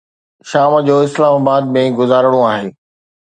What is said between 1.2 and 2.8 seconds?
آباد ۾ گذارڻو آهي.